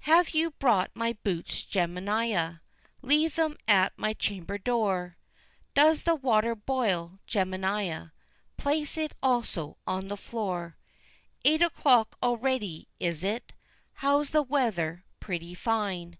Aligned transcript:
Have 0.00 0.34
you 0.34 0.50
brought 0.50 0.90
my 0.92 1.14
boots, 1.24 1.62
Jemima? 1.62 2.60
Leave 3.00 3.36
them 3.36 3.56
at 3.66 3.96
my 3.96 4.12
chamber 4.12 4.58
door. 4.58 5.16
Does 5.72 6.02
the 6.02 6.14
water 6.14 6.54
boil, 6.54 7.20
Jemima? 7.26 8.12
Place 8.58 8.98
it 8.98 9.14
also 9.22 9.78
on 9.86 10.08
the 10.08 10.18
floor. 10.18 10.76
Eight 11.42 11.62
o'clock 11.62 12.18
already, 12.22 12.88
is 13.00 13.24
it? 13.24 13.54
How's 13.94 14.28
the 14.28 14.42
weather 14.42 15.04
pretty 15.20 15.54
fine? 15.54 16.18